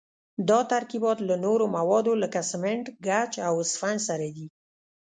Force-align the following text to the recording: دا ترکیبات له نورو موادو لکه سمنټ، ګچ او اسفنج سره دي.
دا 0.49 0.59
ترکیبات 0.71 1.17
له 1.29 1.35
نورو 1.45 1.65
موادو 1.77 2.13
لکه 2.23 2.39
سمنټ، 2.51 2.85
ګچ 3.07 3.33
او 3.47 3.53
اسفنج 3.63 3.99
سره 4.09 4.27
دي. 4.35 4.47